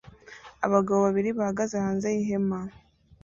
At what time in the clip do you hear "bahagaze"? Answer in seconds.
1.37-1.75